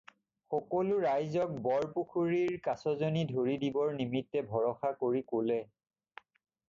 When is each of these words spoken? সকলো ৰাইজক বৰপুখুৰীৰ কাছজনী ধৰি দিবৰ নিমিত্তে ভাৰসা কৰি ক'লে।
সকলো 0.51 0.95
ৰাইজক 1.01 1.51
বৰপুখুৰীৰ 1.67 2.57
কাছজনী 2.69 3.25
ধৰি 3.33 3.59
দিবৰ 3.65 3.93
নিমিত্তে 4.01 4.43
ভাৰসা 4.55 4.93
কৰি 5.05 5.23
ক'লে। 5.35 5.63